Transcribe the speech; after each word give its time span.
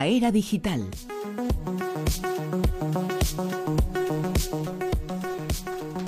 La 0.00 0.06
era 0.06 0.30
digital. 0.30 0.88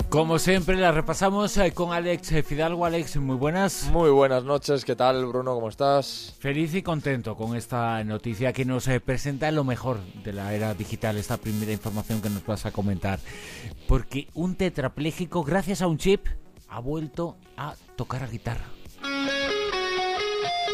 Como 0.07 0.39
siempre, 0.39 0.77
la 0.77 0.93
repasamos 0.93 1.57
eh, 1.57 1.73
con 1.73 1.91
Alex 1.91 2.45
Fidalgo. 2.45 2.85
Alex, 2.85 3.17
muy 3.17 3.35
buenas. 3.35 3.89
Muy 3.91 4.09
buenas 4.09 4.45
noches, 4.45 4.85
¿qué 4.85 4.95
tal 4.95 5.25
Bruno? 5.25 5.53
¿Cómo 5.55 5.67
estás? 5.67 6.33
Feliz 6.39 6.73
y 6.73 6.83
contento 6.83 7.35
con 7.35 7.57
esta 7.57 8.01
noticia 8.05 8.53
que 8.53 8.63
nos 8.63 8.87
eh, 8.87 9.01
presenta 9.01 9.51
lo 9.51 9.65
mejor 9.65 9.99
de 10.23 10.31
la 10.31 10.53
era 10.53 10.73
digital, 10.73 11.17
esta 11.17 11.35
primera 11.35 11.73
información 11.73 12.21
que 12.21 12.29
nos 12.29 12.45
vas 12.45 12.65
a 12.65 12.71
comentar. 12.71 13.19
Porque 13.89 14.29
un 14.35 14.55
tetrapléjico, 14.55 15.43
gracias 15.43 15.81
a 15.81 15.87
un 15.87 15.97
chip, 15.97 16.27
ha 16.69 16.79
vuelto 16.79 17.35
a 17.57 17.75
tocar 17.97 18.21
la 18.21 18.27
guitarra. 18.27 18.63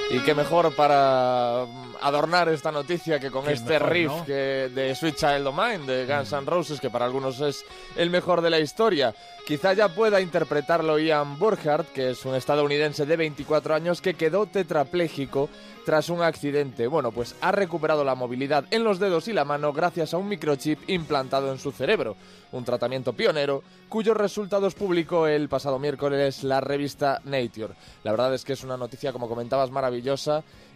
Y 0.09 0.19
qué 0.19 0.33
mejor 0.33 0.73
para 0.73 1.63
adornar 2.01 2.47
esta 2.47 2.71
noticia 2.71 3.19
que 3.19 3.29
con 3.29 3.43
Qué 3.43 3.53
este 3.53 3.73
mejor, 3.73 3.89
riff 3.91 4.07
¿no? 4.07 4.25
que 4.25 4.71
de 4.73 4.95
Sweet 4.95 5.15
Child 5.15 5.48
O' 5.48 5.52
Mine 5.52 5.79
de 5.79 6.05
Guns 6.05 6.31
N' 6.31 6.45
Roses, 6.45 6.79
que 6.79 6.89
para 6.89 7.03
algunos 7.03 7.41
es 7.41 7.65
el 7.98 8.09
mejor 8.09 8.41
de 8.41 8.49
la 8.49 8.59
historia. 8.59 9.13
Quizá 9.45 9.73
ya 9.73 9.89
pueda 9.89 10.21
interpretarlo 10.21 10.99
Ian 10.99 11.38
Burkhardt, 11.38 11.91
que 11.91 12.12
es 12.12 12.25
un 12.25 12.35
estadounidense 12.35 13.05
de 13.05 13.17
24 13.17 13.75
años 13.75 14.01
que 14.01 14.13
quedó 14.13 14.45
tetrapléjico 14.45 15.49
tras 15.85 16.09
un 16.09 16.21
accidente. 16.21 16.87
Bueno, 16.87 17.12
pues 17.12 17.35
ha 17.39 17.51
recuperado 17.53 18.03
la 18.03 18.15
movilidad 18.15 18.65
en 18.71 18.84
los 18.84 18.99
dedos 18.99 19.29
y 19.29 19.34
la 19.34 19.45
mano 19.45 19.71
gracias 19.71 20.13
a 20.13 20.17
un 20.17 20.27
microchip 20.27 20.89
implantado 20.89 21.49
en 21.51 21.59
su 21.59 21.71
cerebro, 21.71 22.17
un 22.51 22.65
tratamiento 22.65 23.13
pionero 23.13 23.63
cuyos 23.87 24.17
resultados 24.17 24.76
publicó 24.76 25.27
el 25.27 25.48
pasado 25.48 25.79
miércoles 25.79 26.43
la 26.43 26.59
revista 26.59 27.21
Nature. 27.23 27.73
La 28.03 28.12
verdad 28.12 28.34
es 28.34 28.43
que 28.43 28.51
es 28.51 28.65
una 28.65 28.76
noticia, 28.76 29.13
como 29.13 29.29
comentabas, 29.29 29.71
maravillosa 29.71 29.96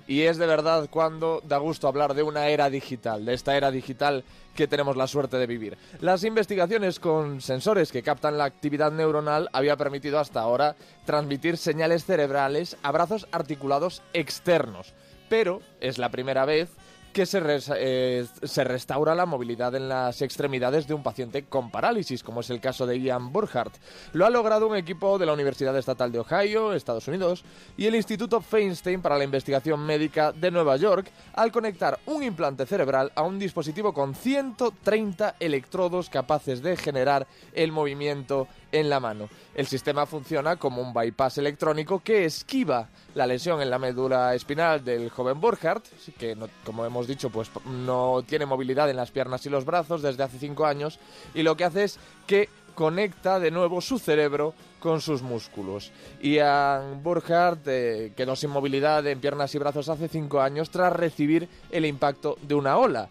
y 0.07 0.23
es 0.23 0.38
de 0.38 0.45
verdad 0.45 0.89
cuando 0.89 1.41
da 1.45 1.57
gusto 1.57 1.88
hablar 1.88 2.13
de 2.13 2.23
una 2.23 2.48
era 2.48 2.70
digital, 2.70 3.25
de 3.25 3.34
esta 3.34 3.55
era 3.55 3.71
digital 3.71 4.23
que 4.55 4.67
tenemos 4.67 4.97
la 4.97 5.07
suerte 5.07 5.38
de 5.38 5.47
vivir. 5.47 5.77
Las 6.02 6.23
investigaciones 6.23 7.00
con 7.00 7.39
sensores 7.39 7.91
que 7.91 8.03
captan 8.03 8.38
la 8.38 8.45
actividad 8.45 8.91
neuronal 8.91 9.50
había 9.53 9.78
permitido 9.78 10.19
hasta 10.19 10.41
ahora 10.41 10.75
transmitir 11.05 11.58
señales 11.58 12.05
cerebrales 12.05 12.75
a 12.83 12.91
brazos 12.91 13.28
articulados 13.31 14.02
externos, 14.13 14.94
pero 15.30 15.61
es 15.80 15.97
la 15.97 16.09
primera 16.09 16.45
vez 16.45 16.69
que 17.12 17.26
se, 17.26 17.42
eh, 17.76 18.26
se 18.44 18.64
restaura 18.64 19.16
la 19.16 19.26
movilidad 19.26 19.76
en 19.76 19.90
las 19.90 20.22
extremidades 20.22 20.88
de 20.88 20.94
un 20.94 21.04
paciente 21.04 21.44
con 21.45 21.70
parálisis, 21.70 22.23
como 22.23 22.42
es 22.42 22.50
el 22.50 22.59
caso 22.59 22.86
de 22.86 23.00
Ian 23.00 23.31
Burkhardt. 23.31 23.73
Lo 24.14 24.26
ha 24.26 24.30
logrado 24.30 24.68
un 24.68 24.76
equipo 24.76 25.18
de 25.18 25.26
la 25.26 25.34
Universidad 25.34 25.78
Estatal 25.78 26.12
de 26.12 26.20
Ohio, 26.20 26.73
Estados 26.73 27.08
Unidos, 27.08 27.44
y 27.78 27.86
el 27.86 27.95
Instituto 27.95 28.42
Feinstein 28.42 29.02
para 29.02 29.18
la 29.18 29.23
Investigación 29.23 29.86
Médica 29.86 30.31
de 30.31 30.52
Nueva 30.52 30.78
York, 30.78 31.12
al 31.34 31.52
conectar 31.52 32.00
un 32.06 32.23
implante 32.23 32.66
cerebral 32.66 33.12
a 33.16 33.23
un 33.23 33.40
dispositivo 33.40 33.94
con 33.94 34.16
130 34.16 35.36
electrodos 35.40 36.09
capaces 36.09 36.62
de 36.62 36.78
generar 36.78 37.28
el 37.53 37.72
movimiento 37.72 38.48
en 38.72 38.89
la 38.89 39.00
mano. 39.00 39.30
El 39.53 39.67
sistema 39.67 40.05
funciona 40.05 40.55
como 40.55 40.81
un 40.81 40.94
bypass 40.94 41.38
electrónico 41.38 42.02
que 42.03 42.25
esquiva 42.25 42.89
la 43.16 43.28
lesión 43.28 43.61
en 43.61 43.69
la 43.69 43.80
médula 43.80 44.33
espinal 44.33 44.83
del 44.83 45.09
joven 45.09 45.39
Burkhardt, 45.41 45.86
que 46.17 46.38
como 46.63 46.86
hemos 46.86 47.08
dicho, 47.08 47.30
pues 47.30 47.52
no 47.66 48.23
tiene 48.25 48.45
movilidad 48.45 48.89
en 48.89 48.95
las 48.95 49.11
piernas 49.11 49.45
y 49.45 49.50
los 49.50 49.66
brazos 49.66 50.02
desde 50.02 50.23
hace 50.23 50.39
cinco 50.39 50.66
años, 50.66 51.00
y 51.33 51.44
lo 51.44 51.58
que 51.58 51.66
hace 51.66 51.83
es 51.83 52.00
que 52.28 52.50
conecta 52.75 53.39
de 53.39 53.52
nuevo 53.52 53.81
su 53.81 54.00
cerebro 54.00 54.53
con 54.80 55.02
sus 55.02 55.22
músculos. 55.22 55.91
Ian 56.22 57.03
Burkhardt 57.03 57.67
eh, 57.67 58.13
quedó 58.16 58.36
sin 58.36 58.50
movilidad 58.50 59.05
en 59.08 59.19
piernas 59.19 59.53
y 59.53 59.58
brazos 59.59 59.89
hace 59.89 60.08
cinco 60.08 60.41
años 60.41 60.69
tras 60.72 60.94
recibir 60.94 61.47
el 61.69 61.86
impacto 61.86 62.38
de 62.41 62.55
una 62.55 62.78
ola 62.78 63.09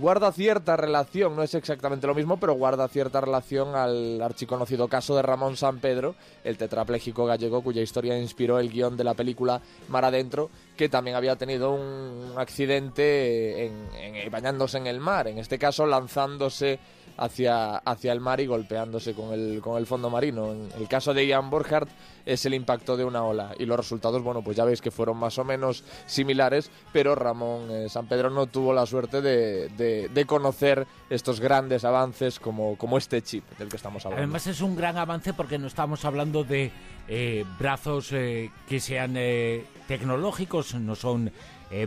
guarda 0.00 0.32
cierta 0.32 0.76
relación, 0.76 1.36
no 1.36 1.44
es 1.44 1.54
exactamente 1.54 2.08
lo 2.08 2.14
mismo, 2.16 2.38
pero 2.40 2.54
guarda 2.54 2.88
cierta 2.88 3.20
relación 3.20 3.76
al 3.76 4.20
archiconocido 4.20 4.88
caso 4.88 5.14
de 5.14 5.22
Ramón 5.22 5.56
San 5.56 5.78
Pedro, 5.78 6.16
el 6.42 6.58
tetrapléjico 6.58 7.24
gallego 7.24 7.62
cuya 7.62 7.82
historia 7.82 8.18
inspiró 8.18 8.58
el 8.58 8.68
guion 8.68 8.96
de 8.96 9.04
la 9.04 9.14
película 9.14 9.60
Mar 9.86 10.04
Adentro, 10.04 10.50
que 10.76 10.88
también 10.88 11.14
había 11.16 11.36
tenido 11.36 11.70
un 11.70 12.32
accidente 12.36 13.66
en- 13.66 13.88
en- 13.94 14.28
bañándose 14.30 14.78
en 14.78 14.88
el 14.88 14.98
mar, 14.98 15.28
en 15.28 15.38
este 15.38 15.56
caso 15.56 15.86
lanzándose 15.86 16.80
hacia, 17.16 17.76
hacia 17.78 18.12
el 18.12 18.20
mar 18.20 18.40
y 18.40 18.46
golpeándose 18.46 19.14
con 19.14 19.32
el, 19.32 19.60
con 19.60 19.78
el 19.78 19.86
fondo 19.86 20.10
marino. 20.10 20.52
En 20.52 20.68
el 20.78 20.88
caso 20.88 21.14
de 21.14 21.26
Ian 21.26 21.50
Burkhardt 21.50 21.88
es 22.24 22.44
el 22.44 22.54
impacto 22.54 22.96
de 22.96 23.04
una 23.04 23.22
ola 23.24 23.54
y 23.58 23.66
los 23.66 23.76
resultados, 23.76 24.22
bueno, 24.22 24.42
pues 24.42 24.56
ya 24.56 24.64
veis 24.64 24.80
que 24.80 24.90
fueron 24.90 25.16
más 25.16 25.38
o 25.38 25.44
menos 25.44 25.84
similares, 26.06 26.70
pero 26.92 27.14
Ramón 27.14 27.70
eh, 27.70 27.88
San 27.88 28.06
Pedro 28.06 28.30
no 28.30 28.46
tuvo 28.46 28.72
la 28.72 28.84
suerte 28.86 29.20
de, 29.22 29.68
de- 29.68 30.26
conocer 30.26 30.86
estos 31.08 31.38
grandes 31.38 31.84
avances 31.84 32.40
como, 32.40 32.76
como 32.76 32.98
este 32.98 33.22
chip 33.22 33.44
del 33.58 33.68
que 33.68 33.76
estamos 33.76 34.04
hablando. 34.04 34.24
Además 34.24 34.46
es 34.48 34.60
un 34.60 34.74
gran 34.74 34.96
avance 34.96 35.32
porque 35.34 35.56
no 35.58 35.68
estamos 35.68 36.04
hablando 36.04 36.42
de 36.42 36.72
eh, 37.06 37.44
brazos 37.60 38.10
eh, 38.12 38.50
que 38.68 38.80
sean 38.80 39.14
eh, 39.16 39.64
tecnológicos, 39.86 40.74
no 40.74 40.94
son 40.96 41.30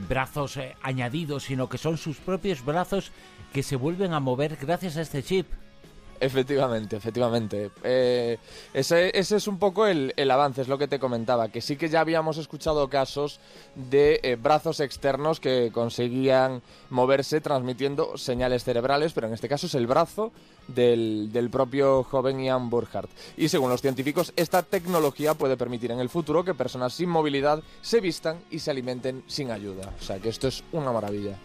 brazos 0.10 0.60
añadidos, 0.82 1.44
sino 1.44 1.70
que 1.70 1.78
son 1.78 1.98
sus 1.98 2.18
propios 2.18 2.66
brazos 2.66 3.14
que 3.54 3.64
se 3.64 3.78
vuelven 3.78 4.12
a 4.14 4.20
mover 4.20 4.58
gracias 4.62 4.98
a 4.98 5.02
este 5.02 5.19
chip. 5.24 5.48
Efectivamente, 6.22 6.98
efectivamente. 6.98 7.72
Eh, 7.84 8.38
ese, 8.74 9.18
ese 9.18 9.38
es 9.38 9.48
un 9.48 9.58
poco 9.58 9.88
el, 9.88 10.14
el 10.18 10.30
avance, 10.32 10.62
es 10.62 10.68
lo 10.68 10.78
que 10.78 10.88
te 10.88 11.00
comentaba, 11.00 11.48
que 11.48 11.62
sí 11.62 11.78
que 11.78 11.88
ya 11.88 12.02
habíamos 12.02 12.38
escuchado 12.38 12.90
casos 12.90 13.40
de 13.76 14.20
eh, 14.24 14.36
brazos 14.36 14.82
externos 14.82 15.40
que 15.40 15.72
conseguían 15.72 16.62
moverse 16.90 17.40
transmitiendo 17.40 18.18
señales 18.18 18.66
cerebrales, 18.66 19.14
pero 19.14 19.28
en 19.28 19.34
este 19.34 19.48
caso 19.48 19.68
es 19.68 19.76
el 19.76 19.88
brazo 19.88 20.32
del, 20.68 21.30
del 21.32 21.50
propio 21.50 22.04
joven 22.04 22.42
Ian 22.42 22.70
Burkhardt. 22.70 23.10
Y 23.38 23.48
según 23.48 23.70
los 23.70 23.82
científicos, 23.82 24.34
esta 24.36 24.62
tecnología 24.62 25.36
puede 25.36 25.56
permitir 25.56 25.92
en 25.92 26.00
el 26.00 26.10
futuro 26.10 26.44
que 26.44 26.54
personas 26.54 26.94
sin 26.94 27.10
movilidad 27.10 27.64
se 27.82 28.02
vistan 28.02 28.40
y 28.52 28.60
se 28.60 28.72
alimenten 28.72 29.24
sin 29.28 29.52
ayuda. 29.52 29.94
O 29.98 30.04
sea 30.04 30.20
que 30.20 30.30
esto 30.30 30.50
es 30.50 30.66
una 30.74 30.92
maravilla. 30.92 31.38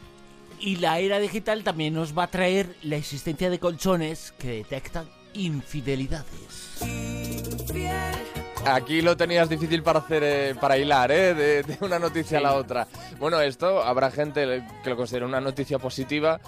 Y 0.61 0.77
la 0.77 0.99
era 0.99 1.19
digital 1.19 1.63
también 1.63 1.95
nos 1.95 2.17
va 2.17 2.25
a 2.25 2.31
traer 2.31 2.77
la 2.83 2.97
existencia 2.97 3.51
de 3.51 3.59
colchones 3.59 4.33
que 4.39 4.49
detectan 4.49 5.09
infidelidades. 5.35 6.81
Aquí 8.67 9.03
lo 9.03 9.17
tenías 9.17 9.49
difícil 9.49 9.83
para 9.83 9.99
hacer, 9.99 10.23
eh, 10.25 10.55
para 10.59 10.79
hilar, 10.79 11.13
¿eh? 11.13 11.35
De, 11.35 11.63
de 11.65 11.79
una 11.83 11.99
noticia 11.99 12.39
a 12.39 12.41
la 12.41 12.55
otra. 12.55 12.89
Bueno, 13.19 13.41
esto 13.41 13.83
habrá 13.83 14.11
gente 14.11 14.65
que 14.83 14.91
lo 14.91 14.97
considere 14.97 15.27
una 15.27 15.41
noticia 15.41 15.79
positiva, 15.79 16.41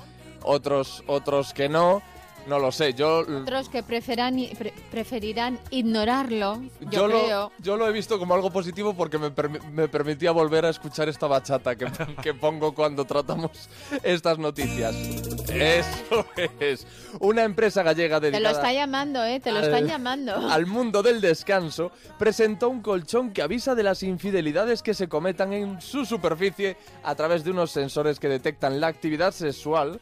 otros, 0.42 1.04
otros 1.06 1.52
que 1.52 1.68
no. 1.68 2.02
No 2.46 2.58
lo 2.60 2.70
sé. 2.70 2.94
Yo, 2.94 3.18
Otros 3.20 3.68
que 3.68 3.82
preferan, 3.82 4.36
pre- 4.56 4.72
preferirán 4.90 5.58
ignorarlo, 5.70 6.62
yo, 6.90 7.08
lo, 7.08 7.24
creo. 7.24 7.52
yo 7.58 7.76
lo 7.76 7.88
he 7.88 7.92
visto 7.92 8.18
como 8.18 8.34
algo 8.34 8.50
positivo 8.50 8.94
porque 8.94 9.18
me, 9.18 9.32
permi- 9.34 9.60
me 9.72 9.88
permitía 9.88 10.30
volver 10.30 10.64
a 10.64 10.70
escuchar 10.70 11.08
esta 11.08 11.26
bachata 11.26 11.74
que, 11.74 11.86
que 12.22 12.34
pongo 12.34 12.72
cuando 12.74 13.04
tratamos 13.04 13.68
estas 14.02 14.38
noticias. 14.38 14.94
Eso 15.48 16.26
es. 16.60 16.86
Una 17.20 17.42
empresa 17.44 17.82
gallega 17.82 18.20
Te 18.20 18.30
dedicada... 18.30 18.52
lo 18.52 18.56
está 18.58 18.72
llamando, 18.72 19.24
¿eh? 19.24 19.40
Te 19.40 19.50
lo 19.50 19.58
al- 19.58 19.64
están 19.64 19.86
llamando. 19.86 20.34
al 20.50 20.66
mundo 20.66 21.02
del 21.02 21.20
descanso, 21.20 21.90
presentó 22.18 22.68
un 22.68 22.80
colchón 22.80 23.32
que 23.32 23.42
avisa 23.42 23.74
de 23.74 23.82
las 23.82 24.02
infidelidades 24.02 24.82
que 24.82 24.94
se 24.94 25.08
cometan 25.08 25.52
en 25.52 25.80
su 25.80 26.04
superficie 26.04 26.76
a 27.02 27.14
través 27.14 27.42
de 27.42 27.50
unos 27.50 27.70
sensores 27.72 28.20
que 28.20 28.28
detectan 28.28 28.80
la 28.80 28.86
actividad 28.86 29.32
sexual 29.32 30.00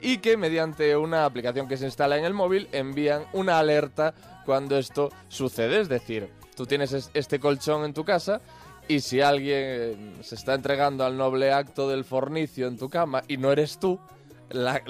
y 0.00 0.18
que 0.18 0.36
mediante 0.36 0.96
una 0.96 1.24
aplicación 1.24 1.68
que 1.68 1.76
se 1.76 1.84
instala 1.86 2.16
en 2.18 2.24
el 2.24 2.34
móvil 2.34 2.68
envían 2.72 3.24
una 3.32 3.58
alerta 3.58 4.14
cuando 4.44 4.76
esto 4.78 5.10
sucede. 5.28 5.80
Es 5.80 5.88
decir, 5.88 6.30
tú 6.56 6.66
tienes 6.66 6.92
es- 6.92 7.10
este 7.14 7.38
colchón 7.40 7.84
en 7.84 7.94
tu 7.94 8.04
casa 8.04 8.40
y 8.86 9.00
si 9.00 9.20
alguien 9.20 10.14
se 10.22 10.34
está 10.34 10.54
entregando 10.54 11.04
al 11.04 11.16
noble 11.16 11.52
acto 11.52 11.88
del 11.88 12.04
fornicio 12.04 12.66
en 12.66 12.76
tu 12.76 12.88
cama 12.90 13.22
y 13.28 13.36
no 13.38 13.50
eres 13.52 13.78
tú, 13.78 13.98
la- 14.50 14.82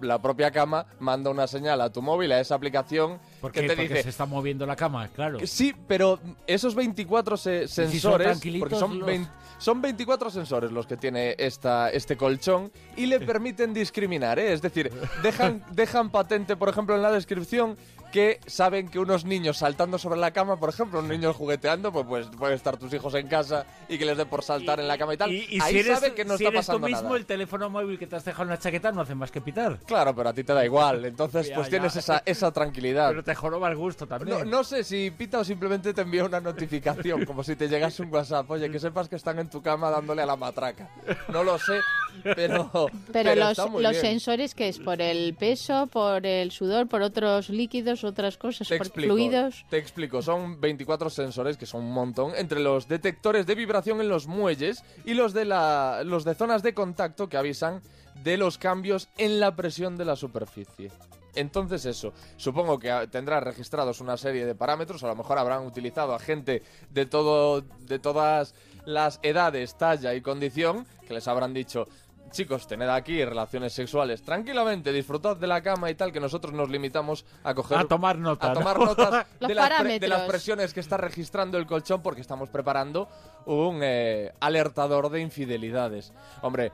la 0.00 0.18
propia 0.22 0.50
cama 0.50 0.86
manda 0.98 1.30
una 1.30 1.46
señal 1.46 1.80
a 1.80 1.90
tu 1.90 2.02
móvil, 2.02 2.32
a 2.32 2.40
esa 2.40 2.54
aplicación, 2.56 3.18
¿Por 3.42 3.52
qué? 3.52 3.60
te 3.62 3.66
Porque 3.76 3.82
dice... 3.88 4.02
se 4.04 4.08
está 4.08 4.24
moviendo 4.24 4.64
la 4.64 4.76
cama, 4.76 5.08
claro. 5.08 5.38
Sí, 5.46 5.74
pero 5.86 6.18
esos 6.46 6.74
24 6.74 7.36
se- 7.36 7.68
son 7.68 7.90
sensores, 7.90 8.26
tranquilitos 8.28 8.60
porque 8.70 8.80
son, 8.80 8.98
los- 9.00 9.06
20 9.06 9.30
son 9.58 9.82
24 9.82 10.30
sensores 10.30 10.72
los 10.72 10.86
que 10.86 10.96
tiene 10.96 11.34
esta, 11.38 11.90
este 11.90 12.16
colchón 12.16 12.72
y 12.96 13.04
le 13.06 13.20
permiten 13.20 13.74
discriminar, 13.74 14.38
¿eh? 14.38 14.52
Es 14.54 14.62
decir, 14.62 14.90
dejan, 15.22 15.62
dejan 15.72 16.10
patente, 16.10 16.56
por 16.56 16.68
ejemplo, 16.70 16.96
en 16.96 17.02
la 17.02 17.10
descripción 17.12 17.76
que 18.12 18.40
saben 18.46 18.88
que 18.88 18.98
unos 18.98 19.24
niños 19.24 19.56
saltando 19.56 19.96
sobre 19.96 20.20
la 20.20 20.32
cama, 20.32 20.58
por 20.60 20.68
ejemplo, 20.68 20.98
un 20.98 21.08
niño 21.08 21.32
jugueteando, 21.32 21.90
pues, 21.92 22.04
pues 22.06 22.26
pueden 22.36 22.54
estar 22.56 22.76
tus 22.76 22.92
hijos 22.92 23.14
en 23.14 23.26
casa 23.26 23.64
y 23.88 23.96
que 23.96 24.04
les 24.04 24.18
dé 24.18 24.26
por 24.26 24.42
saltar 24.44 24.78
en 24.80 24.86
la 24.86 24.98
cama 24.98 25.14
y 25.14 25.16
tal. 25.16 25.32
Y, 25.32 25.46
y 25.48 25.60
Ahí 25.62 25.72
si 25.72 25.78
eres, 25.78 25.98
sabe 25.98 26.12
que 26.12 26.22
no 26.26 26.36
si 26.36 26.44
está 26.44 26.50
eres 26.54 26.66
tú 26.66 26.72
pasando 26.72 26.88
mismo, 26.88 27.02
nada. 27.04 27.16
el 27.16 27.24
teléfono 27.24 27.70
móvil 27.70 27.98
que 27.98 28.06
te 28.06 28.16
has 28.16 28.24
dejado 28.26 28.42
en 28.42 28.50
la 28.50 28.58
chaqueta 28.58 28.92
no 28.92 29.00
hace 29.00 29.14
más 29.14 29.30
que 29.30 29.40
pitar. 29.40 29.78
Claro, 29.86 30.14
pero 30.14 30.28
a 30.28 30.34
ti 30.34 30.44
te 30.44 30.52
da 30.52 30.62
igual, 30.62 31.06
entonces 31.06 31.48
Ya, 31.48 31.54
pues 31.54 31.68
ya. 31.68 31.70
tienes 31.70 31.96
esa, 31.96 32.22
esa 32.26 32.52
tranquilidad. 32.52 33.08
Pero 33.08 33.24
te 33.24 33.31
joroba 33.34 33.68
el 33.68 33.76
gusto 33.76 34.06
también. 34.06 34.38
No, 34.38 34.44
no 34.44 34.64
sé 34.64 34.84
si 34.84 35.10
pita 35.10 35.38
o 35.40 35.44
simplemente 35.44 35.92
te 35.94 36.02
envía 36.02 36.24
una 36.24 36.40
notificación, 36.40 37.24
como 37.24 37.42
si 37.42 37.56
te 37.56 37.68
llegase 37.68 38.02
un 38.02 38.12
WhatsApp. 38.12 38.50
Oye, 38.50 38.70
que 38.70 38.78
sepas 38.78 39.08
que 39.08 39.16
están 39.16 39.38
en 39.38 39.48
tu 39.50 39.62
cama 39.62 39.90
dándole 39.90 40.22
a 40.22 40.26
la 40.26 40.36
matraca. 40.36 40.90
No 41.32 41.42
lo 41.44 41.58
sé, 41.58 41.78
pero, 42.22 42.70
Pero, 43.12 43.34
los, 43.34 43.50
está 43.52 43.66
muy 43.66 43.82
los 43.82 43.92
bien. 43.92 44.02
sensores, 44.02 44.54
que 44.54 44.68
es? 44.68 44.78
¿Por 44.78 45.00
el 45.00 45.34
peso, 45.34 45.86
por 45.86 46.26
el 46.26 46.50
sudor, 46.50 46.88
por 46.88 47.02
otros 47.02 47.48
líquidos, 47.48 48.04
otras 48.04 48.36
cosas, 48.38 48.68
Te 48.68 48.76
por 48.78 48.86
explico, 48.86 49.14
fluidos? 49.14 49.64
te 49.68 49.78
explico. 49.78 50.22
Son 50.22 50.60
24 50.60 51.10
sensores, 51.10 51.56
que 51.56 51.66
son 51.66 51.82
un 51.84 51.92
montón, 51.92 52.32
entre 52.36 52.60
los 52.60 52.88
detectores 52.88 53.46
de 53.46 53.54
vibración 53.54 54.00
en 54.00 54.08
los 54.08 54.26
muelles 54.26 54.84
y 55.04 55.14
los 55.14 55.32
de, 55.32 55.44
la, 55.44 56.02
los 56.04 56.24
de 56.24 56.34
zonas 56.34 56.62
de 56.62 56.74
contacto 56.74 57.28
que 57.28 57.36
avisan 57.36 57.80
de 58.22 58.36
los 58.36 58.58
cambios 58.58 59.08
en 59.18 59.40
la 59.40 59.56
presión 59.56 59.96
de 59.96 60.04
la 60.04 60.16
superficie. 60.16 60.90
Entonces 61.34 61.84
eso, 61.86 62.12
supongo 62.36 62.78
que 62.78 62.90
ah, 62.90 63.06
tendrá 63.06 63.40
registrados 63.40 64.00
una 64.00 64.16
serie 64.16 64.44
de 64.44 64.54
parámetros, 64.54 65.02
a 65.02 65.06
lo 65.08 65.16
mejor 65.16 65.38
habrán 65.38 65.64
utilizado 65.66 66.14
a 66.14 66.18
gente 66.18 66.62
de 66.90 67.06
todo 67.06 67.62
de 67.62 67.98
todas 67.98 68.54
las 68.84 69.18
edades, 69.22 69.76
talla 69.76 70.14
y 70.14 70.20
condición 70.20 70.86
que 71.06 71.14
les 71.14 71.26
habrán 71.28 71.54
dicho 71.54 71.86
Chicos, 72.32 72.66
tened 72.66 72.88
aquí 72.88 73.22
relaciones 73.26 73.74
sexuales 73.74 74.22
tranquilamente, 74.22 74.90
disfrutad 74.90 75.36
de 75.36 75.46
la 75.46 75.60
cama 75.62 75.90
y 75.90 75.94
tal, 75.94 76.12
que 76.12 76.18
nosotros 76.20 76.54
nos 76.54 76.70
limitamos 76.70 77.26
a 77.44 77.52
coger 77.54 77.76
A 77.76 77.84
tomar 77.84 78.16
nota, 78.16 78.46
a 78.46 78.54
¿no? 78.54 78.58
tomar 78.60 78.78
notas 78.78 79.26
de 79.40 79.54
las, 79.54 79.80
pre- 79.80 79.98
de 80.00 80.08
las 80.08 80.22
presiones 80.22 80.72
que 80.72 80.80
está 80.80 80.96
registrando 80.96 81.58
el 81.58 81.66
colchón 81.66 82.00
porque 82.00 82.22
estamos 82.22 82.48
preparando 82.48 83.06
un 83.44 83.80
eh, 83.82 84.32
alertador 84.40 85.10
de 85.10 85.20
infidelidades. 85.20 86.14
Hombre, 86.40 86.72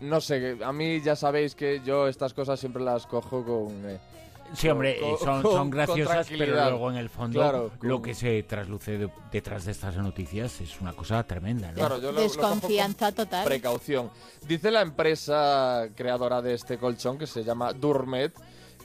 no 0.00 0.20
sé, 0.20 0.58
a 0.64 0.72
mí 0.72 1.00
ya 1.00 1.16
sabéis 1.16 1.54
que 1.54 1.80
yo 1.84 2.08
estas 2.08 2.34
cosas 2.34 2.58
siempre 2.60 2.82
las 2.82 3.06
cojo 3.06 3.44
con... 3.44 3.68
eh, 3.90 3.98
Sí, 4.52 4.68
hombre, 4.68 4.98
con- 4.98 5.18
son, 5.18 5.42
con- 5.42 5.52
son 5.52 5.70
graciosas, 5.70 6.26
pero 6.28 6.54
luego 6.56 6.90
en 6.90 6.96
el 6.96 7.08
fondo 7.08 7.38
Claro, 7.38 7.70
lo 7.82 8.02
que 8.02 8.14
se 8.14 8.42
trasluce 8.42 8.98
de- 8.98 9.10
detrás 9.30 9.64
de 9.64 9.70
estas 9.70 9.96
noticias 9.96 10.60
es 10.60 10.80
una 10.80 10.92
cosa 10.92 11.22
tremenda, 11.22 11.68
¿no? 11.68 11.74
Claro, 11.74 11.98
yo 12.00 12.10
lo- 12.10 12.20
Desconfianza 12.20 13.12
total. 13.12 13.44
precaución. 13.44 14.10
Dice 14.48 14.72
la 14.72 14.80
empresa 14.80 15.86
creadora 15.94 16.42
de 16.42 16.54
este 16.54 16.78
colchón, 16.78 17.16
que 17.16 17.28
se 17.28 17.44
llama 17.44 17.72
Durmet, 17.72 18.32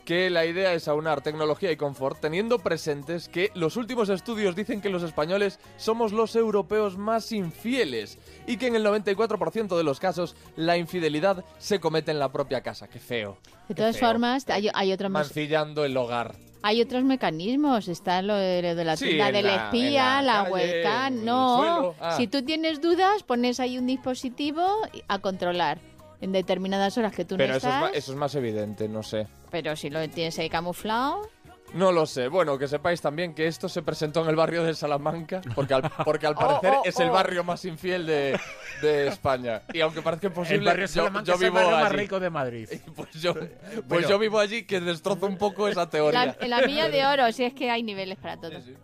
que 0.06 0.30
la 0.30 0.46
idea 0.46 0.74
es 0.74 0.88
aunar 0.88 1.22
tecnología 1.22 1.72
y 1.72 1.78
confort 1.78 2.20
teniendo 2.22 2.60
presentes 2.60 3.28
que 3.28 3.52
los 3.56 3.76
últimos 3.76 4.10
estudios 4.10 4.56
dicen 4.56 4.80
que 4.80 4.90
los 4.90 5.02
españoles 5.04 5.60
somos 5.78 6.14
los 6.14 6.36
europeos 6.36 6.98
más 6.98 7.32
infieles 7.32 8.20
y 8.46 8.58
que 8.58 8.68
en 8.68 8.76
el 8.76 8.86
94% 8.86 9.76
de 9.76 9.84
los 9.84 10.00
casos 10.00 10.36
la 10.56 10.78
infidelidad 10.78 11.44
se 11.58 11.80
comete 11.80 12.12
en 12.12 12.20
la 12.20 12.32
propia 12.32 12.62
casa. 12.62 12.88
Qué 12.88 13.00
feo. 13.00 13.38
De 13.68 13.74
qué 13.74 13.82
todas 13.82 13.98
feo. 13.98 14.08
formas, 14.08 14.48
hay, 14.50 14.70
hay, 14.74 14.90
mes- 14.92 15.10
Mancillando 15.10 15.84
el 15.84 15.98
hogar. 15.98 16.36
hay 16.62 16.82
otros 16.82 17.04
mecanismos. 17.04 17.88
Está 17.88 18.22
lo 18.22 18.36
de, 18.36 18.62
lo 18.62 18.76
de 18.76 18.84
la 18.86 18.98
Sí, 18.98 19.06
tienda 19.06 19.28
en 19.30 19.34
del 19.34 19.46
la- 19.48 19.66
espía, 19.66 20.22
la, 20.22 20.44
la 20.44 20.50
webcam. 20.52 21.26
No. 21.26 21.96
Ah. 22.00 22.16
si 22.18 22.28
tú 22.28 22.44
tienes 22.44 22.80
dudas, 22.80 23.24
pones 23.24 23.60
ahí 23.60 23.80
un 23.80 23.88
dispositivo 23.88 24.68
a 25.08 25.20
controlar 25.20 25.80
en 26.26 26.34
determinadas 26.34 26.98
horas 26.98 27.14
que 27.16 27.24
tú 27.26 27.38
Pero 27.38 27.54
no 27.54 27.58
eso 27.58 27.68
es, 27.70 27.74
estás. 27.74 27.90
ma- 27.92 27.98
eso 27.98 28.12
es 28.12 28.18
más 28.18 28.36
evidente, 28.36 28.90
no 28.90 29.02
sé. 29.02 29.28
Pero 29.50 29.76
si 29.76 29.90
lo 29.90 30.06
tienes 30.10 30.38
ahí 30.40 30.50
camuflado, 30.50 31.30
No 31.74 31.92
lo 31.92 32.06
sé. 32.06 32.28
Bueno, 32.30 32.58
que 32.58 32.68
sepáis 32.68 33.02
también 33.02 33.34
que 33.34 33.48
esto 33.48 33.68
se 33.68 33.82
presentó 33.82 34.22
en 34.24 34.30
el 34.30 34.36
barrio 34.36 34.64
de 34.64 34.74
Salamanca, 34.76 35.42
porque 35.56 35.74
al, 35.74 35.82
porque 36.06 36.28
al 36.28 36.34
Oh, 36.34 36.40
parecer 36.40 36.74
oh, 36.78 36.82
es 36.86 37.00
el 37.00 37.10
oh. 37.10 37.14
barrio 37.14 37.44
más 37.44 37.66
infiel 37.66 38.06
de, 38.06 38.40
de 38.82 39.08
España. 39.08 39.62
Y 39.74 39.82
aunque 39.82 40.02
parezca 40.02 40.28
imposible, 40.28 40.60
el 40.60 40.66
barrio 40.66 40.86
yo, 40.88 41.10
yo 41.24 41.34
es 41.34 41.42
el 41.42 41.50
vivo 41.52 41.56
barrio 41.56 41.72
más 41.78 41.86
allí. 41.92 41.98
rico 41.98 42.20
de 42.20 42.30
Madrid. 42.30 42.70
Pues 42.96 43.10
yo, 43.22 43.34
pues 43.34 43.50
Bueno. 43.88 44.08
yo 44.08 44.20
vivo 44.20 44.40
allí, 44.40 44.64
que 44.64 44.80
destrozo 44.80 45.26
un 45.26 45.38
poco 45.38 45.68
esa 45.68 45.82
la, 45.82 45.90
teoría. 45.90 46.38
la 46.48 46.62
milla 46.66 46.88
de 46.90 47.06
oro, 47.14 47.32
si 47.34 47.44
es 47.44 47.54
que 47.54 47.70
hay 47.72 47.84
niveles 47.84 48.18
para 48.20 48.38
todo. 48.38 48.52
Sí, 48.52 48.62
sí. 48.68 48.76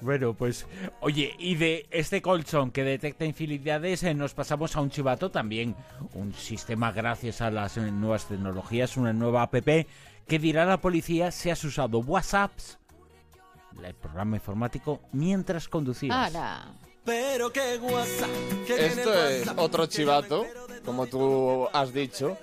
Bueno, 0.00 0.34
pues, 0.34 0.66
oye, 1.00 1.34
y 1.38 1.54
de 1.54 1.86
este 1.90 2.22
colchón 2.22 2.70
que 2.70 2.84
detecta 2.84 3.24
infidelidades 3.24 4.02
eh, 4.02 4.14
nos 4.14 4.34
pasamos 4.34 4.74
a 4.76 4.80
un 4.80 4.90
chivato 4.90 5.30
también, 5.30 5.76
un 6.14 6.34
sistema 6.34 6.92
gracias 6.92 7.40
a 7.40 7.50
las 7.50 7.76
eh, 7.76 7.90
nuevas 7.90 8.26
tecnologías, 8.26 8.96
una 8.96 9.12
nueva 9.12 9.42
app 9.42 9.54
que 10.26 10.38
dirá 10.38 10.64
a 10.64 10.66
la 10.66 10.80
policía 10.80 11.30
si 11.30 11.50
has 11.50 11.62
usado 11.64 11.98
WhatsApps, 11.98 12.78
el 13.84 13.94
programa 13.94 14.36
informático, 14.36 15.00
mientras 15.12 15.68
conducías. 15.68 16.14
Ahora, 16.14 16.72
Pero 17.04 17.52
qué 17.52 17.80
tiene 18.66 18.86
Esto 18.86 19.14
es 19.14 19.46
WhatsApp, 19.46 19.58
otro 19.58 19.86
chivato, 19.86 20.46
como 20.84 21.06
tú 21.06 21.68
has 21.72 21.92
dicho. 21.92 22.36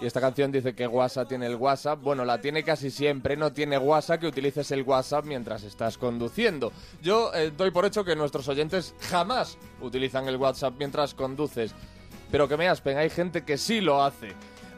Y 0.00 0.06
esta 0.06 0.20
canción 0.20 0.50
dice 0.50 0.74
que 0.74 0.86
WhatsApp 0.86 1.28
tiene 1.28 1.46
el 1.46 1.56
WhatsApp. 1.56 2.00
Bueno, 2.00 2.24
la 2.24 2.40
tiene 2.40 2.64
casi 2.64 2.90
siempre. 2.90 3.36
No 3.36 3.52
tiene 3.52 3.76
WhatsApp 3.76 4.20
que 4.20 4.28
utilices 4.28 4.70
el 4.70 4.82
WhatsApp 4.82 5.26
mientras 5.26 5.62
estás 5.62 5.98
conduciendo. 5.98 6.72
Yo 7.02 7.34
eh, 7.34 7.52
doy 7.54 7.70
por 7.70 7.84
hecho 7.84 8.02
que 8.02 8.16
nuestros 8.16 8.48
oyentes 8.48 8.94
jamás 9.10 9.58
utilizan 9.82 10.26
el 10.26 10.36
WhatsApp 10.36 10.74
mientras 10.78 11.12
conduces. 11.12 11.74
Pero 12.30 12.48
que 12.48 12.56
me 12.56 12.68
aspen, 12.68 12.96
hay 12.96 13.10
gente 13.10 13.44
que 13.44 13.58
sí 13.58 13.82
lo 13.82 14.02
hace. 14.02 14.28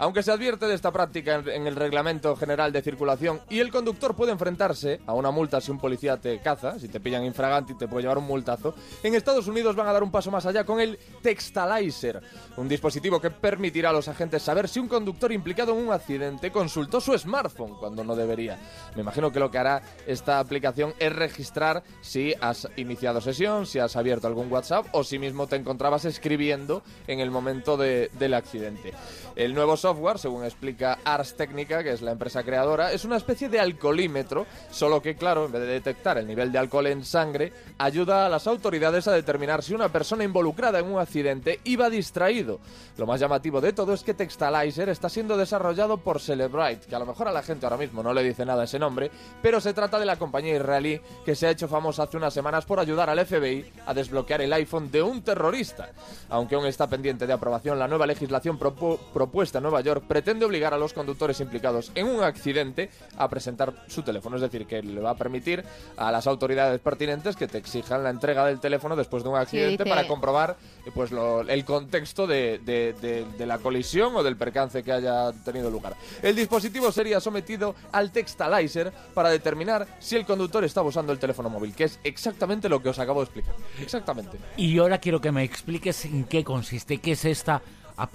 Aunque 0.02 0.24
se 0.24 0.32
advierte 0.32 0.66
de 0.66 0.74
esta 0.74 0.90
práctica 0.90 1.36
en- 1.46 1.68
el 1.68 1.76
Reglamento 1.76 2.34
General 2.34 2.72
de 2.72 2.82
Circulación 2.82 3.40
y 3.48 3.60
el 3.60 3.70
conductor 3.70 4.16
puede 4.16 4.32
enfrentarse 4.32 5.00
a 5.06 5.14
una 5.14 5.30
multa 5.30 5.60
si 5.60 5.70
un 5.70 5.78
policía 5.78 6.16
te 6.16 6.40
caza, 6.40 6.76
si 6.80 6.88
te 6.88 6.98
pillan 6.98 7.24
infragante 7.24 7.72
y 7.72 7.76
te 7.76 7.86
puede 7.86 8.02
llevar 8.02 8.18
un 8.18 8.24
multazo, 8.26 8.74
en 9.04 9.14
Estados 9.14 9.46
Unidos 9.46 9.76
van 9.76 9.86
a 9.86 9.92
dar 9.92 10.02
un 10.02 10.10
paso 10.10 10.32
más 10.32 10.44
allá 10.44 10.64
con 10.64 10.80
el 10.80 10.98
Textalizer, 11.22 12.20
un 12.56 12.66
dispositivo 12.66 13.20
que 13.20 13.30
permitirá 13.30 13.90
a 13.90 13.92
los 13.92 14.08
agentes 14.08 14.42
saber 14.42 14.68
si 14.68 14.80
un 14.80 14.88
conductor 14.88 15.30
implicado 15.30 15.70
en 15.72 15.86
un 15.86 15.92
accidente 15.92 16.50
consultó 16.50 17.00
su 17.00 17.16
smartphone 17.16 17.76
cuando 17.78 18.02
no 18.02 18.16
debería. 18.16 18.58
Me 18.96 19.02
imagino 19.02 19.30
que 19.30 19.38
lo 19.38 19.52
que 19.52 19.58
hará 19.58 19.82
esta 20.08 20.40
aplicación 20.40 20.94
es 20.98 21.14
registrar 21.14 21.84
si 22.00 22.34
has 22.40 22.66
iniciado 22.74 23.20
sesión, 23.20 23.66
si 23.66 23.78
has 23.78 23.94
abierto 23.94 24.26
algún 24.26 24.50
WhatsApp 24.50 24.84
o 24.90 25.04
si 25.04 25.20
mismo 25.20 25.46
te 25.46 25.54
encontrabas 25.54 26.04
escribiendo 26.06 26.82
en 27.06 27.20
el 27.20 27.30
momento 27.30 27.76
de- 27.76 28.10
del 28.18 28.34
accidente. 28.34 28.92
El 29.36 29.54
nuevo 29.54 29.76
según 30.16 30.44
explica 30.44 30.98
Ars 31.04 31.34
Technica, 31.36 31.82
que 31.82 31.92
es 31.92 32.02
la 32.02 32.12
empresa 32.12 32.42
creadora, 32.42 32.92
es 32.92 33.04
una 33.04 33.16
especie 33.16 33.48
de 33.48 33.60
alcoholímetro, 33.60 34.46
solo 34.70 35.02
que, 35.02 35.16
claro, 35.16 35.46
en 35.46 35.52
vez 35.52 35.62
de 35.62 35.68
detectar 35.68 36.18
el 36.18 36.26
nivel 36.26 36.50
de 36.50 36.58
alcohol 36.58 36.86
en 36.86 37.04
sangre, 37.04 37.52
ayuda 37.78 38.26
a 38.26 38.28
las 38.28 38.46
autoridades 38.46 39.06
a 39.08 39.12
determinar 39.12 39.62
si 39.62 39.74
una 39.74 39.90
persona 39.90 40.24
involucrada 40.24 40.78
en 40.78 40.86
un 40.86 40.98
accidente 41.00 41.60
iba 41.64 41.90
distraído. 41.90 42.58
Lo 42.96 43.06
más 43.06 43.20
llamativo 43.20 43.60
de 43.60 43.72
todo 43.72 43.92
es 43.92 44.02
que 44.02 44.14
Textalizer 44.14 44.88
está 44.88 45.08
siendo 45.08 45.36
desarrollado 45.36 45.98
por 45.98 46.20
Celebrite, 46.20 46.86
que 46.88 46.94
a 46.96 46.98
lo 46.98 47.06
mejor 47.06 47.28
a 47.28 47.32
la 47.32 47.42
gente 47.42 47.66
ahora 47.66 47.76
mismo 47.76 48.02
no 48.02 48.12
le 48.14 48.22
dice 48.22 48.44
nada 48.46 48.64
ese 48.64 48.78
nombre, 48.78 49.10
pero 49.42 49.60
se 49.60 49.74
trata 49.74 49.98
de 49.98 50.06
la 50.06 50.16
compañía 50.18 50.56
israelí 50.56 51.00
que 51.24 51.34
se 51.34 51.46
ha 51.46 51.50
hecho 51.50 51.68
famosa 51.68 52.04
hace 52.04 52.16
unas 52.16 52.34
semanas 52.34 52.64
por 52.64 52.80
ayudar 52.80 53.10
al 53.10 53.24
FBI 53.24 53.64
a 53.86 53.94
desbloquear 53.94 54.40
el 54.42 54.52
iPhone 54.52 54.90
de 54.90 55.02
un 55.02 55.22
terrorista. 55.22 55.90
Aunque 56.30 56.54
aún 56.54 56.66
está 56.66 56.86
pendiente 56.86 57.26
de 57.26 57.32
aprobación, 57.32 57.78
la 57.78 57.88
nueva 57.88 58.06
legislación 58.06 58.58
propu- 58.58 58.98
propuesta 59.12 59.58
en 59.58 59.64
Nueva 59.72 59.84
York 59.84 60.04
pretende 60.06 60.44
obligar 60.44 60.74
a 60.74 60.78
los 60.78 60.92
conductores 60.92 61.40
implicados 61.40 61.92
en 61.94 62.06
un 62.06 62.22
accidente 62.22 62.90
a 63.16 63.26
presentar 63.28 63.72
su 63.88 64.02
teléfono, 64.02 64.36
es 64.36 64.42
decir, 64.42 64.66
que 64.66 64.82
le 64.82 65.00
va 65.00 65.10
a 65.10 65.14
permitir 65.16 65.64
a 65.96 66.12
las 66.12 66.26
autoridades 66.26 66.78
pertinentes 66.80 67.36
que 67.36 67.48
te 67.48 67.56
exijan 67.56 68.04
la 68.04 68.10
entrega 68.10 68.44
del 68.44 68.60
teléfono 68.60 68.94
después 68.96 69.22
de 69.22 69.30
un 69.30 69.36
accidente 69.36 69.84
dice- 69.84 69.88
para 69.96 70.06
comprobar 70.06 70.56
eh, 70.84 70.90
pues 70.94 71.10
lo- 71.10 71.40
el 71.40 71.64
contexto 71.64 72.26
de, 72.26 72.58
de- 72.58 72.92
de- 73.00 73.24
de 73.38 73.46
la 73.46 73.58
colisión 73.58 74.14
o 74.14 74.22
del 74.22 74.36
percance 74.36 74.82
que 74.82 74.92
haya 74.92 75.32
tenido 75.44 75.70
lugar. 75.70 75.94
El 76.22 76.36
dispositivo 76.36 76.92
sería 76.92 77.18
sometido 77.18 77.74
al 77.92 78.12
Textalizer 78.12 78.92
para 79.14 79.30
determinar 79.30 79.86
si 80.00 80.16
el 80.16 80.26
conductor 80.26 80.64
estaba 80.64 80.86
usando 80.88 81.12
el 81.14 81.18
teléfono 81.18 81.48
móvil, 81.48 81.74
que 81.74 81.84
es 81.84 81.98
exactamente 82.04 82.68
lo 82.68 82.82
que 82.82 82.90
os 82.90 82.98
acabo 82.98 83.20
de 83.20 83.24
explicar. 83.24 83.54
Exactamente. 83.80 84.36
Y 84.58 84.76
ahora 84.78 84.98
quiero 84.98 85.18
que 85.20 85.32
me 85.32 85.44
expliques 85.44 86.04
en 86.04 86.24
qué 86.24 86.44
consiste, 86.44 86.98
qué 86.98 87.12
es 87.12 87.24
esta 87.24 87.62
app, 87.96 88.14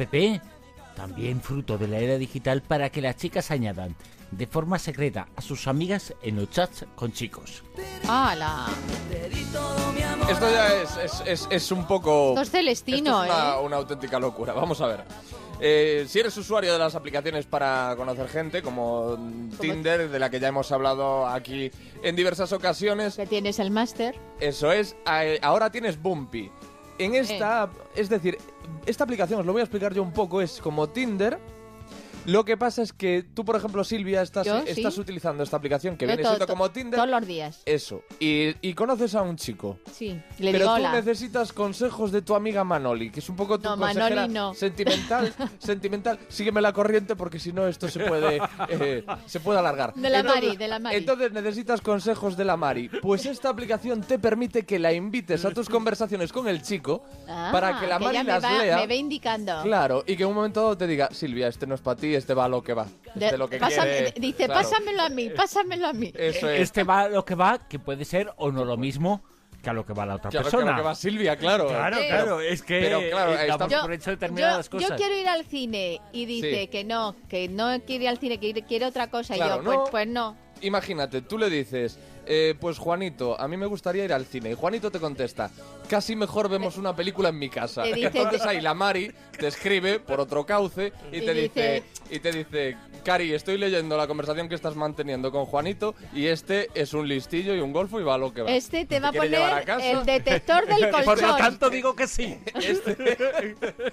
también 0.97 1.41
fruto 1.41 1.77
de 1.77 1.87
la 1.87 1.99
era 1.99 2.17
digital 2.17 2.63
para 2.63 2.89
que 2.89 3.01
las 3.01 3.15
chicas 3.17 3.51
añadan 3.51 3.95
de 4.31 4.47
forma 4.47 4.79
secreta 4.79 5.27
a 5.35 5.41
sus 5.41 5.67
amigas 5.67 6.13
en 6.23 6.35
los 6.35 6.49
chats 6.49 6.85
con 6.95 7.13
chicos. 7.13 7.63
¡Hala! 8.07 8.65
Esto 10.29 10.51
ya 10.51 10.81
es, 10.81 10.97
es- 10.97 11.23
es- 11.25 11.47
es 11.49 11.71
un 11.71 11.85
poco... 11.87 12.29
Esto 12.31 12.41
es 12.41 12.49
Celestino, 12.51 13.23
Esto 13.23 13.33
es 13.33 13.39
una, 13.41 13.53
¿eh? 13.55 13.61
una 13.65 13.75
auténtica 13.77 14.19
locura. 14.19 14.53
Vamos 14.53 14.81
a 14.81 14.87
ver. 14.87 15.03
Eh, 15.59 16.05
si 16.09 16.19
eres 16.19 16.35
usuario 16.37 16.73
de 16.73 16.79
las 16.79 16.95
aplicaciones 16.95 17.45
para 17.45 17.93
conocer 17.95 18.27
gente, 18.27 18.61
como 18.61 19.17
Tinder, 19.61 20.09
de 20.09 20.19
la 20.19 20.29
que 20.29 20.39
ya 20.39 20.49
hemos 20.49 20.71
hablado 20.71 21.25
aquí 21.27 21.71
en 22.03 22.15
diversas 22.15 22.51
ocasiones, 22.51 23.15
Que 23.15 23.25
tienes 23.25 23.59
el 23.59 23.71
máster. 23.71 24.19
eso 24.39 24.71
es, 24.71 24.95
eh, 25.11 25.39
ahora 25.41 25.71
tienes 25.71 26.01
Bumpy. 26.01 26.51
En 26.99 27.13
esta, 27.15 27.63
app, 27.63 27.73
es 27.95 28.09
decir, 28.09 28.37
esta 28.85 29.03
aplicación, 29.03 29.41
os 29.41 29.45
lo 29.45 29.51
voy 29.51 29.61
a 29.61 29.63
explicar 29.63 29.93
yo 29.93 30.01
un 30.01 30.13
poco, 30.13 30.41
es 30.41 30.61
como 30.61 30.89
Tinder, 30.89 31.39
Lo 32.27 32.43
que 32.45 32.57
pasa 32.57 32.81
es 32.81 32.93
que 32.93 33.23
tú, 33.33 33.43
por 33.45 33.55
ejemplo, 33.55 33.83
Silvia, 33.83 34.21
estás, 34.21 34.45
Yo, 34.45 34.59
sí. 34.61 34.65
estás 34.67 34.97
utilizando 34.97 35.43
esta 35.43 35.57
aplicación 35.57 35.95
que 35.97 36.05
Yo 36.05 36.09
viene 36.09 36.23
todo- 36.23 36.33
siendo 36.33 36.47
como 36.47 36.69
Tinder. 36.71 36.97
Todos 36.99 37.09
los 37.09 37.25
días. 37.25 37.61
Eso. 37.65 38.03
Y, 38.19 38.53
y 38.61 38.73
conoces 38.73 39.15
a 39.15 39.21
un 39.21 39.37
chico. 39.37 39.79
Sí. 39.91 40.09
Le 40.39 40.51
pero 40.51 40.65
digo 40.65 40.75
tú 40.75 40.81
hola. 40.81 40.91
necesitas 40.91 41.53
consejos 41.53 42.11
de 42.11 42.21
tu 42.21 42.35
amiga 42.35 42.63
Manoli, 42.63 43.09
que 43.11 43.21
es 43.21 43.29
un 43.29 43.35
poco 43.37 43.57
tu 43.57 43.69
No, 43.69 43.77
consejera 43.77 44.09
Manoli 44.27 44.33
no. 44.33 44.53
sentimental, 44.53 45.33
sentimental. 45.59 46.19
Sígueme 46.27 46.61
la 46.61 46.73
corriente 46.73 47.15
porque 47.15 47.39
si 47.39 47.53
no 47.53 47.65
esto 47.67 47.87
se 47.87 48.01
puede 48.01 48.39
eh, 48.69 49.05
se 49.25 49.39
puede 49.39 49.59
alargar. 49.59 49.93
De 49.93 50.09
la 50.09 50.21
Mari, 50.21 50.57
de 50.57 50.67
la 50.67 50.79
Mari. 50.79 50.97
Entonces 50.97 51.31
necesitas 51.31 51.79
consejos 51.81 52.35
de 52.35 52.43
la 52.43 52.57
Mari. 52.57 52.89
Pues 53.01 53.25
esta 53.25 53.47
aplicación 53.49 54.01
te 54.01 54.19
permite 54.19 54.65
que 54.65 54.79
la 54.79 54.91
invites 54.91 55.45
a 55.45 55.51
tus 55.51 55.69
conversaciones 55.69 56.33
con 56.33 56.47
el 56.49 56.61
chico 56.61 57.03
Ah, 57.27 57.49
para 57.53 57.79
que 57.79 57.87
la 57.87 57.99
Mari 57.99 58.17
ella 58.17 58.23
me 58.25 58.31
las 58.33 58.43
va, 58.43 58.57
lea. 58.63 58.77
Me 58.79 58.87
va 58.87 58.93
indicando. 58.95 59.61
Claro, 59.63 60.03
y 60.05 60.17
que 60.17 60.23
en 60.23 60.29
un 60.29 60.35
momento 60.35 60.61
dado 60.61 60.77
te 60.77 60.87
diga, 60.87 61.07
Silvia, 61.11 61.47
este 61.47 61.65
no 61.65 61.75
es 61.75 61.81
para 61.81 61.95
ti, 61.99 62.16
este 62.17 62.33
va 62.33 62.45
a 62.45 62.49
lo 62.49 62.61
que 62.63 62.73
va. 62.73 62.85
De- 63.15 63.25
Este 63.25 63.37
lo 63.37 63.49
que 63.49 63.59
pásame- 63.59 63.91
quiere. 63.91 64.13
Dice, 64.17 64.45
Claro. 64.45 64.53
pásamelo 64.61 65.01
a 65.03 65.09
mí, 65.09 65.29
pásamelo 65.29 65.87
a 65.87 65.93
mí. 65.93 66.11
Eso 66.15 66.49
es. 66.49 66.61
Este 66.61 66.83
va 66.83 67.01
a 67.01 67.09
lo 67.09 67.23
que 67.25 67.35
va, 67.35 67.67
que 67.67 67.79
puede 67.79 68.05
ser 68.05 68.31
o 68.37 68.51
no 68.51 68.65
lo 68.65 68.77
mismo 68.77 69.23
que 69.63 69.69
a 69.71 69.73
lo 69.73 69.85
que 69.85 69.91
va 69.93 70.05
la 70.05 70.15
otra 70.15 70.29
Claro, 70.29 70.45
que 70.45 70.51
persona. 70.51 70.71
lo 70.71 70.77
que 70.77 70.83
va 70.83 70.95
Silvia, 70.95 71.35
claro. 71.35 71.67
Claro, 71.67 71.97
claro, 72.07 72.41
es 72.41 72.61
que 72.61 72.79
Pero, 72.79 73.01
claro, 73.09 73.31
eh, 73.33 73.41
está- 73.41 73.57
damos 73.57 73.73
Yo- 73.73 73.81
por 73.81 73.93
hecho 73.93 74.11
determinadas 74.11 74.65
yo, 74.69 74.71
cosas. 74.77 74.89
yo 74.89 74.95
quiero 74.95 75.15
ir 75.17 75.27
al 75.27 75.45
cine 75.45 75.99
y 76.13 76.25
dice 76.25 76.61
Sí. 76.61 76.67
que 76.67 76.83
no, 76.83 77.15
que 77.27 77.47
no 77.49 77.79
quiere 77.85 78.03
ir 78.03 78.09
al 78.09 78.17
cine, 78.19 78.39
que 78.39 78.53
quiere 78.63 78.85
otra 78.85 79.09
cosa. 79.09 79.33
Claro, 79.33 79.61
y 79.61 79.65
yo, 79.65 79.73
pues, 79.73 79.89
pues 79.89 80.07
no. 80.07 80.37
Imagínate, 80.61 81.21
tú 81.21 81.37
le 81.37 81.49
dices, 81.49 81.97
eh, 82.27 82.55
pues 82.59 82.77
Juanito, 82.77 83.39
a 83.39 83.47
mí 83.47 83.57
me 83.57 83.65
gustaría 83.65 84.03
ir 84.05 84.13
al 84.13 84.25
cine. 84.25 84.51
Y 84.51 84.53
Juanito 84.53 84.91
te 84.91 84.99
contesta, 84.99 85.49
casi 85.89 86.15
mejor 86.15 86.49
vemos 86.49 86.77
una 86.77 86.95
película 86.95 87.29
en 87.29 87.39
mi 87.39 87.49
casa. 87.49 87.83
Te 87.83 87.93
dice- 87.93 88.07
Entonces 88.07 88.41
ahí 88.45 88.61
la 88.61 88.73
Mari 88.73 89.11
te 89.37 89.47
escribe 89.47 89.99
por 89.99 90.19
otro 90.19 90.45
cauce 90.45 90.91
y 91.11 91.17
Y 91.17 91.21
te 91.25 91.33
dice, 91.33 91.83
dice- 91.83 91.83
y 92.15 92.19
te 92.19 92.31
dice, 92.31 92.77
Cari, 93.03 93.33
estoy 93.33 93.57
leyendo 93.57 93.95
la 93.95 94.05
conversación 94.07 94.49
que 94.49 94.55
estás 94.55 94.75
manteniendo 94.75 95.31
con 95.31 95.45
Juanito 95.45 95.95
y 96.13 96.25
este 96.27 96.67
es 96.73 96.93
un 96.93 97.07
listillo 97.07 97.55
y 97.55 97.59
un 97.61 97.71
golfo 97.71 97.99
y 97.99 98.03
va 98.03 98.15
a 98.15 98.17
lo 98.17 98.33
que 98.33 98.41
va. 98.41 98.51
Este 98.51 98.85
te 98.85 98.99
va 98.99 99.09
a 99.09 99.11
quiere 99.11 99.29
llevar 99.29 99.49
a 99.49 99.51
poner 99.61 99.65
casa? 99.65 99.85
el 99.91 100.05
detector 100.05 100.65
del 100.67 100.89
colchón. 100.91 101.05
Por 101.05 101.21
lo 101.21 101.35
tanto, 101.37 101.69
digo 101.69 101.95
que 101.95 102.07
sí. 102.07 102.37
Este, 102.61 103.17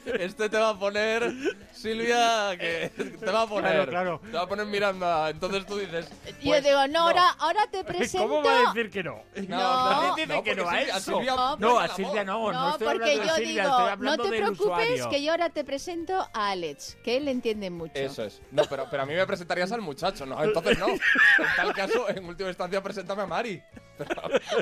este 0.25 0.49
te 0.49 0.59
va 0.59 0.71
a 0.71 0.79
poner, 0.79 1.33
Silvia, 1.73 2.57
que 2.59 2.91
te 3.21 3.31
va 3.31 3.43
a 3.43 3.47
poner, 3.47 3.73
Claro, 3.89 3.91
claro. 3.91 4.21
te 4.25 4.37
va 4.37 4.43
a 4.43 4.49
poner 4.49 4.67
Miranda. 4.67 5.31
Entonces 5.31 5.65
tú 5.67 5.79
dices, 5.79 6.07
Y 6.41 6.47
yo 6.47 6.51
pues, 6.53 6.65
digo, 6.65 6.87
no, 6.89 7.01
ahora, 7.01 7.29
ahora 7.39 7.67
te 7.71 7.85
presento. 7.85 8.24
¿Cómo 8.29 8.43
va 8.43 8.57
a 8.71 8.73
decir 8.73 8.91
que 8.91 9.03
no? 9.03 9.23
No. 9.49 10.15
Dice 10.17 10.27
que 10.29 10.35
porque 10.35 10.55
no 10.57 10.69
a 10.69 10.73
Silvia- 10.73 10.97
eso. 10.97 11.13
Silvia 11.13 11.35
No, 11.37 11.57
No, 11.57 11.79
a 11.79 11.89
Silvia 11.89 12.25
no, 12.25 12.53
no, 12.53 12.53
No, 12.53 12.71
estoy 12.73 12.87
porque 12.89 13.11
hablando 13.13 13.25
yo 13.25 13.35
de 13.35 13.45
Silvia, 13.47 13.63
digo, 13.65 13.89
estoy 13.89 14.07
no 14.07 14.17
te 14.19 14.29
preocupes 14.29 14.61
usuario. 14.61 15.09
que 15.11 15.23
yo 15.23 15.31
ahora 15.33 15.51
te 15.51 15.65
presento 15.65 16.29
a 16.33 16.51
Alex, 16.51 16.97
que 17.05 17.17
él 17.17 17.29
entiende 17.29 17.71
mucho. 17.71 17.93
Eso 17.95 18.25
es. 18.25 18.41
No, 18.51 18.65
pero, 18.65 18.87
pero 18.91 19.03
a 19.03 19.07
mí 19.07 19.15
me 19.15 19.27
presentarías 19.27 19.71
al 19.73 19.81
muchacho, 19.81 20.27
¿no? 20.27 20.43
Entonces 20.43 20.79
no. 20.79 20.89
En 20.89 21.01
tal 21.57 21.73
caso, 21.75 22.09
en 22.09 22.25
última 22.25 22.49
instancia, 22.49 22.83
preséntame 22.83 23.23
a 23.23 23.27
Mari. 23.27 23.63
Pero 23.97 24.17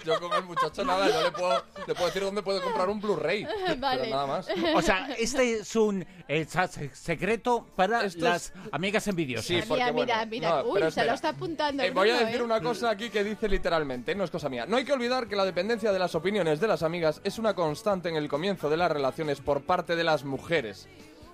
yo 0.04 0.20
con 0.20 0.32
el 0.34 0.42
muchacho 0.44 0.84
nada, 0.84 1.08
yo 1.08 1.22
le 1.22 1.30
puedo, 1.32 1.64
le 1.86 1.94
puedo 1.94 2.06
decir 2.06 2.22
dónde 2.22 2.42
puede 2.42 2.60
comprar 2.60 2.88
un 2.90 3.00
Blu-ray. 3.00 3.46
Vale. 3.78 4.02
Pero 4.02 4.10
nada 4.14 4.26
más. 4.26 4.46
O 4.74 4.82
sea, 4.82 5.08
este 5.18 5.54
es 5.60 5.74
un 5.74 6.04
eh, 6.28 6.46
secreto 6.92 7.66
para 7.74 8.04
Esto 8.04 8.24
las 8.24 8.46
es- 8.46 8.52
amigas 8.72 9.06
envidiosas. 9.08 9.46
Sí, 9.46 9.54
Mira, 9.54 9.66
porque, 9.66 9.84
mira, 9.84 9.94
bueno, 10.16 10.26
mira. 10.30 10.50
no, 10.62 10.68
Uy, 10.68 10.80
se 10.82 10.88
espera. 10.88 11.06
lo 11.06 11.14
está 11.14 11.28
apuntando. 11.30 11.82
Eh, 11.82 11.90
voy 11.90 12.10
a 12.10 12.18
decir 12.18 12.40
¿eh? 12.40 12.42
una 12.42 12.60
cosa 12.60 12.90
aquí 12.90 13.08
que 13.10 13.24
dice 13.24 13.48
literalmente, 13.52 14.14
no 14.16 14.24
es 14.24 14.30
cosa 14.30 14.48
mía. 14.48 14.66
No 14.66 14.76
hay 14.76 14.84
que 14.84 14.92
olvidar 14.92 15.28
que 15.28 15.36
la 15.36 15.44
dependencia 15.44 15.92
de 15.92 15.98
las 16.00 16.14
opiniones 16.16 16.58
de 16.58 16.66
las 16.66 16.82
amigas 16.82 17.20
es 17.22 17.38
una 17.38 17.54
constante 17.54 18.08
en 18.08 18.16
el 18.16 18.28
comienzo 18.28 18.68
de 18.68 18.76
las 18.76 18.90
relaciones 18.90 19.40
por 19.40 19.62
parte 19.62 19.94
de 19.94 20.02
las 20.04 20.24
mujeres. 20.24 20.88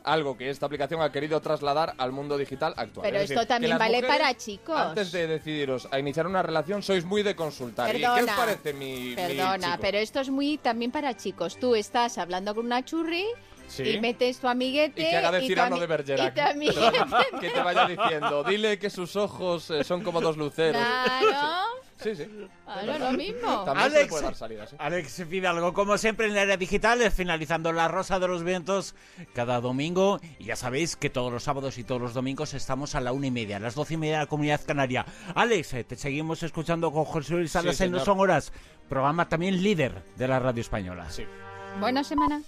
Algo 0.05 0.37
que 0.39 0.49
esta 0.49 0.65
aplicación 0.67 1.03
ha 1.03 1.13
querido 1.13 1.41
trasladar 1.41 1.95
al 1.99 2.13
mundo 2.13 2.39
digital 2.39 2.73
actual. 2.77 3.05
Pero 3.05 3.17
Es 3.19 3.25
esto 3.25 3.35
decir, 3.41 3.49
también 3.49 3.79
vale 3.79 4.03
para 4.03 4.33
chicos. 4.35 4.77
Antes 4.79 5.13
de 5.13 5.27
decidiros 5.27 5.89
a 5.91 5.99
iniciar 5.99 6.27
una 6.27 6.43
relación, 6.43 6.83
sois 6.83 7.05
muy 7.05 7.23
de 7.23 7.35
consultar. 7.37 7.95
¿Y 7.95 7.99
qué 8.01 8.07
os 8.07 8.15
Perdona. 8.15 8.37
parece 8.37 8.73
mi, 8.73 9.11
mi 9.11 9.15
Perdona, 9.17 9.67
chico? 9.73 9.79
pero 9.83 9.99
esto 9.99 10.21
es 10.21 10.31
muy 10.31 10.57
también 10.59 10.91
para 10.93 11.15
chicos. 11.17 11.59
Tú 11.59 11.75
estás 11.75 12.17
hablando 12.17 12.55
con 12.55 12.65
una 12.67 12.85
churri 12.85 13.27
Sí. 13.67 13.83
y 13.83 14.01
metes 14.01 14.39
tu 14.39 14.49
amiguete. 14.49 15.03
Y 15.03 15.11
que 15.11 15.17
haga 15.17 15.31
de 15.31 15.47
Cirano 15.47 15.79
de 15.79 15.87
Bergerac. 15.87 16.35
Que 17.41 17.51
te 17.51 17.61
vaya 17.63 17.87
diciendo, 17.87 18.43
dile 18.45 18.79
que 18.79 18.89
sus 18.89 19.15
ojos 19.15 19.69
eh, 19.71 19.85
son 19.85 20.03
como 20.03 20.23
dos 20.23 20.39
luceros. 20.39 20.81
Claro. 20.81 21.67
Sí, 22.15 22.25
sí. 22.25 22.49
Claro, 22.65 23.11
lo 23.11 23.13
mismo. 23.19 23.65
También 23.65 23.85
se 23.87 23.91
le 23.91 23.97
Alex. 23.99 24.09
puede 24.11 24.23
dar 24.25 24.35
salidas. 24.35 24.73
¿eh? 24.73 24.77
Alex 24.79 25.25
Fidalgo, 25.29 25.73
como 25.73 25.99
siempre 25.99 26.27
en 26.27 26.35
la 26.35 26.43
era 26.43 26.57
digital, 26.57 27.11
finalizando 27.11 27.73
La 27.73 27.89
Rosa 27.89 28.19
de 28.19 28.29
los 28.29 28.45
Vientos 28.45 28.95
cada 29.35 29.61
domingo. 29.61 30.21
Y 30.39 30.45
ya 30.45 30.57
sabéis 30.57 30.97
que 30.97 31.11
todos 31.11 31.33
los 31.33 31.43
sábados 31.43 31.79
y 31.79 31.85
todos 31.85 32.01
los 32.01 32.15
domingos 32.15 32.55
estamos 32.55 32.95
a 32.95 33.01
la 33.01 33.13
una 33.13 33.27
y 33.27 33.31
media, 33.31 33.57
a 33.57 33.61
las 33.61 33.75
doce 33.75 33.95
y 33.95 33.97
media 33.97 34.15
de 34.19 34.25
la 34.25 34.27
Comunidad 34.29 34.61
Canaria. 34.67 35.05
Alex, 35.35 35.75
eh, 35.75 35.85
te 35.85 35.97
seguimos 35.97 36.43
escuchando 36.43 36.91
con 36.93 37.05
José 37.05 37.35
Luis 37.35 37.53
Salas 37.53 37.77
Sí, 37.77 37.85
en 37.85 37.93
No. 37.93 38.01
Son 38.05 38.19
Horas, 38.21 38.53
programa 38.89 39.29
también 39.29 39.63
líder 39.63 40.03
de 40.17 40.29
la 40.29 40.39
radio 40.39 40.61
española. 40.61 41.11
Sí. 41.11 41.25
Buena 41.81 42.03
semana. 42.05 42.43